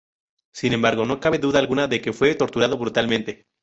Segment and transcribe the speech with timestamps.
[0.51, 3.45] Sin embargo, no cabe duda alguna de que fue torturado brutalmente.